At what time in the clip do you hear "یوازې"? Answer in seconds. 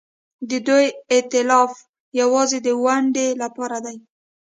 2.21-2.57